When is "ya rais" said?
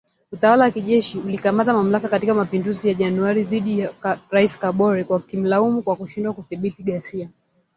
3.79-4.59